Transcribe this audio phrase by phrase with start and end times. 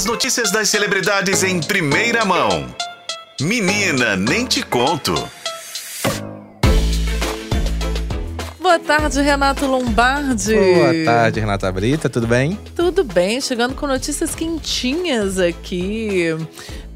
[0.00, 2.74] As notícias das celebridades em primeira mão.
[3.38, 5.12] Menina, nem te conto.
[8.58, 10.54] Boa tarde, Renato Lombardi.
[10.54, 12.58] Boa tarde, Renata Brita, tudo bem?
[12.74, 16.34] Tudo bem, chegando com notícias quentinhas aqui.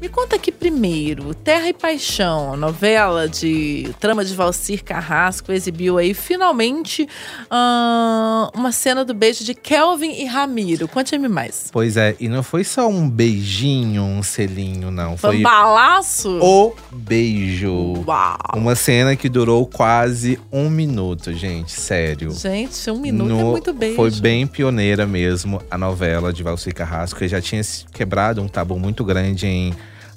[0.01, 6.13] Me conta aqui primeiro, Terra e Paixão, novela de trama de Valcir Carrasco, exibiu aí
[6.13, 7.07] finalmente
[7.45, 10.87] uh, uma cena do beijo de Kelvin e Ramiro.
[10.87, 11.69] Conte-me mais.
[11.71, 15.15] Pois é, e não foi só um beijinho, um selinho, não.
[15.15, 16.39] Foi um balaço?
[16.41, 18.03] O beijo.
[18.05, 18.37] Uau!
[18.53, 22.31] Uma cena que durou quase um minuto, gente, sério.
[22.31, 23.95] Gente, um minuto no, é muito beijo.
[23.95, 27.61] Foi bem pioneira mesmo a novela de Valcir Carrasco, que já tinha
[27.93, 29.73] quebrado um tabu muito grande em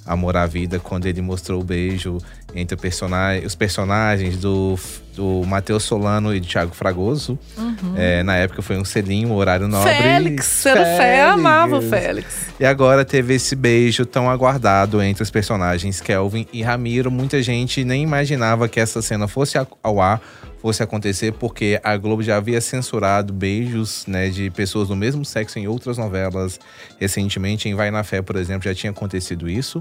[0.09, 2.19] Amor à Vida, quando ele mostrou o beijo
[2.55, 4.79] entre personagem, os personagens do,
[5.15, 7.39] do Matheus Solano e do Thiago Fragoso.
[7.57, 7.95] Uhum.
[7.97, 9.95] É, na época foi um selinho, um horário nobre.
[9.95, 12.49] Félix, era fé, amava o Félix.
[12.59, 17.11] E agora teve esse beijo tão aguardado entre os personagens Kelvin e Ramiro.
[17.11, 20.21] Muita gente nem imaginava que essa cena fosse ao ar
[20.61, 25.59] fosse acontecer, porque a Globo já havia censurado beijos né, de pessoas do mesmo sexo
[25.59, 26.59] em outras novelas
[26.99, 27.69] recentemente.
[27.69, 29.81] Em Vai na Fé, por exemplo, já tinha acontecido isso.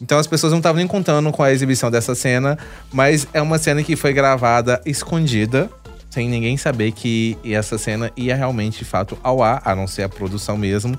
[0.00, 2.58] Então as pessoas não estavam nem contando com a exibição dessa cena,
[2.92, 5.70] mas é uma cena que foi gravada escondida,
[6.10, 10.02] sem ninguém saber que essa cena ia realmente, de fato, ao ar, a não ser
[10.02, 10.98] a produção mesmo.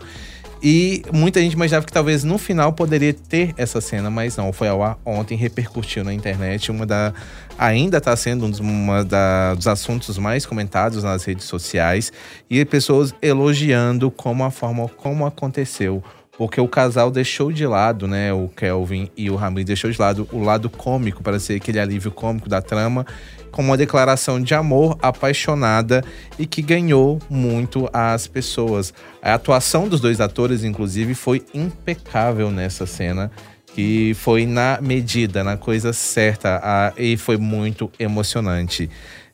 [0.66, 4.69] E muita gente imaginava que talvez no final poderia ter essa cena, mas não, foi
[4.69, 6.71] ao ar ontem, repercutiu na internet.
[6.71, 7.14] Uma da.
[7.58, 12.14] Ainda está sendo um dos, uma da, dos assuntos mais comentados nas redes sociais.
[12.49, 16.02] E pessoas elogiando como a forma como aconteceu
[16.38, 20.28] porque o casal deixou de lado, né, o Kelvin e o Ramiro deixou de lado
[20.31, 23.06] o lado cômico para ser aquele alívio cômico da trama,
[23.52, 26.04] com uma declaração de amor apaixonada
[26.39, 28.94] e que ganhou muito as pessoas.
[29.22, 33.31] A atuação dos dois atores, inclusive, foi impecável nessa cena
[33.73, 38.89] que foi na medida, na coisa certa, a, e foi muito emocionante.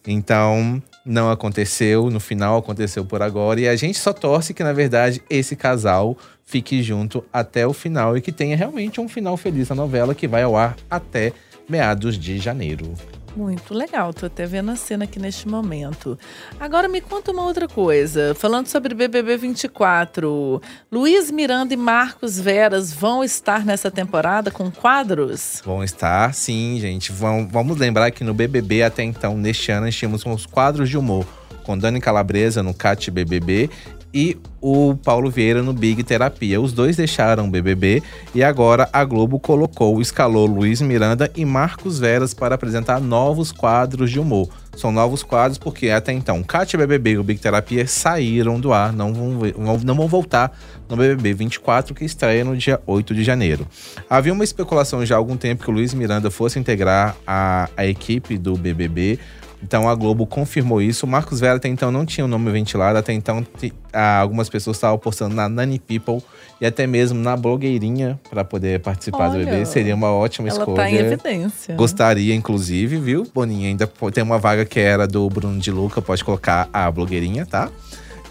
[0.08, 4.74] Então, não aconteceu, no final aconteceu por agora, e a gente só torce que, na
[4.74, 9.70] verdade, esse casal fique junto até o final e que tenha realmente um final feliz
[9.70, 11.32] na novela que vai ao ar até
[11.69, 12.94] meados de janeiro.
[13.35, 16.18] Muito legal, tô até vendo a cena aqui neste momento.
[16.59, 18.34] Agora me conta uma outra coisa.
[18.35, 25.62] Falando sobre BBB 24, Luiz Miranda e Marcos Veras vão estar nessa temporada com quadros?
[25.63, 27.12] Vão estar, sim, gente.
[27.12, 31.25] vamos lembrar que no BBB até então, neste ano, nós tínhamos uns quadros de humor
[31.63, 33.69] com Dani Calabresa no CAT BBB
[34.14, 36.59] e o Paulo Vieira no Big Terapia.
[36.59, 38.03] Os dois deixaram o BBB
[38.34, 44.12] e agora a Globo colocou, escalou Luiz Miranda e Marcos Veras para apresentar novos quadros
[44.12, 44.50] de humor.
[44.75, 48.94] São novos quadros porque até então Kátia BBB e o Big Terapia saíram do ar,
[48.94, 53.68] não vão, não vão voltar no BBB 24 que estreia no dia 8 de janeiro.
[54.09, 57.86] Havia uma especulação já há algum tempo que o Luiz Miranda fosse integrar a, a
[57.86, 59.20] equipe do BBB,
[59.62, 61.06] então a Globo confirmou isso.
[61.06, 63.46] O Marcos Vera até então não tinha o nome ventilado, até então
[63.94, 66.24] algumas pessoas estavam postando na Nani People
[66.62, 69.66] e até mesmo na blogueirinha para poder participar Olha, do bebê.
[69.66, 70.78] Seria uma ótima ela escolha.
[70.78, 71.75] Tá em evidência.
[71.75, 73.68] Gostaria, inclusive, viu, Boninha?
[73.68, 77.70] Ainda tem uma vaga que era do Bruno de Luca, pode colocar a blogueirinha, tá?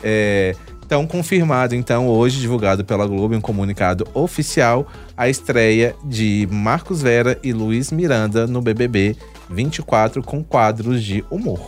[0.02, 0.54] É,
[0.88, 7.02] então, confirmado, então, hoje, divulgado pela Globo em um comunicado oficial, a estreia de Marcos
[7.02, 9.14] Vera e Luiz Miranda no BBB
[9.50, 11.60] 24 com quadros de humor.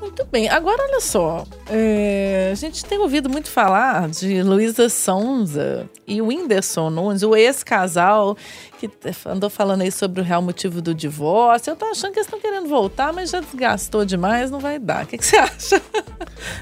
[0.00, 0.48] Muito bem.
[0.48, 1.46] Agora, olha só.
[1.68, 8.36] É, a gente tem ouvido muito falar de Luísa Sonza e Whindersson Nunes, o ex-casal
[8.78, 8.90] que
[9.26, 11.70] andou falando aí sobre o real motivo do divórcio.
[11.70, 15.04] Eu tô achando que eles estão querendo voltar, mas já desgastou demais, não vai dar.
[15.04, 15.82] O que, que você acha?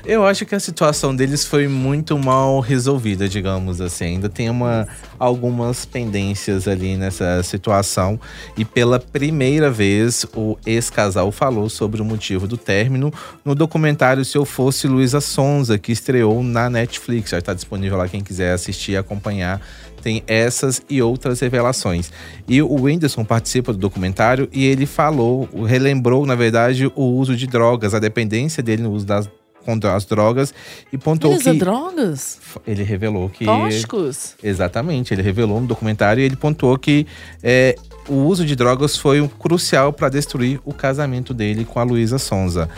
[0.05, 4.05] Eu acho que a situação deles foi muito mal resolvida, digamos assim.
[4.05, 4.87] Ainda tem uma,
[5.19, 8.19] algumas pendências ali nessa situação.
[8.57, 13.13] E pela primeira vez, o ex-casal falou sobre o motivo do término
[13.45, 17.31] no documentário Se Eu Fosse Luísa Sonza, que estreou na Netflix.
[17.31, 19.61] Já está disponível lá quem quiser assistir e acompanhar
[19.99, 22.11] tem essas e outras revelações.
[22.49, 27.47] E o Whindersson participa do documentário e ele falou, relembrou, na verdade, o uso de
[27.47, 29.29] drogas, a dependência dele no uso das
[29.65, 30.55] contra as drogas
[30.93, 32.39] e pontuou Usa que drogas?
[32.67, 34.35] Ele revelou que tóxicos.
[34.43, 37.07] Exatamente, ele revelou no documentário e ele pontuou que
[37.43, 37.77] é,
[38.09, 42.19] o uso de drogas foi um crucial para destruir o casamento dele com a Luísa
[42.19, 42.69] Sonza.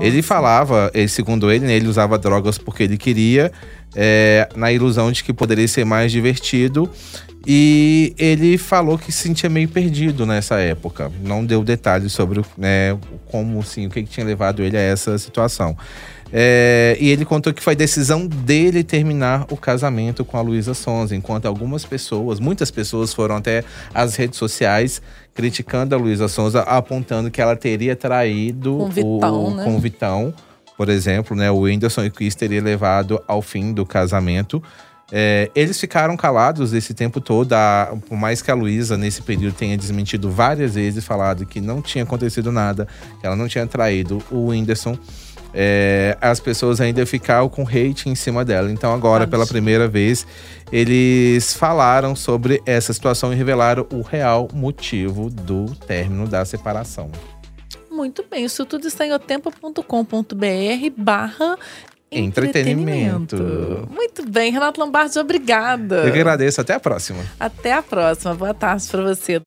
[0.00, 3.52] ele falava, segundo ele, né, ele usava drogas porque ele queria
[3.94, 6.88] é, na ilusão de que poderia ser mais divertido.
[7.44, 11.10] E ele falou que se sentia meio perdido nessa época.
[11.24, 12.96] Não deu detalhes sobre né,
[13.26, 15.76] como, sim, o que, que tinha levado ele a essa situação.
[16.32, 21.14] É, e ele contou que foi decisão dele terminar o casamento com a Luísa Sonza,
[21.14, 23.62] enquanto algumas pessoas, muitas pessoas foram até
[23.92, 25.02] as redes sociais
[25.34, 29.64] criticando a Luísa Sonza, apontando que ela teria traído Com o Vitão, o, né?
[29.64, 30.34] com o Vitão,
[30.82, 31.48] por exemplo, né?
[31.48, 34.60] O Whindersson e o Chris teria levado ao fim do casamento.
[35.12, 39.54] É, eles ficaram calados esse tempo todo, a- por mais que a Luísa, nesse período,
[39.54, 42.88] tenha desmentido várias vezes, falado que não tinha acontecido nada,
[43.20, 44.98] que ela não tinha traído o Whindersson.
[45.54, 48.72] é, as pessoas ainda ficaram com hate em cima dela.
[48.72, 50.26] Então, agora, pela primeira vez,
[50.72, 57.10] eles falaram sobre essa situação e revelaram o real motivo do término da separação.
[57.92, 59.82] Muito bem, isso tudo está em otempo.com.br
[60.96, 61.58] barra
[62.12, 63.36] Entretenimento.
[63.90, 66.04] Muito bem, Renato Lombardi, obrigada.
[66.04, 67.24] Eu que agradeço, até a próxima.
[67.40, 68.34] Até a próxima.
[68.34, 69.38] Boa tarde para você.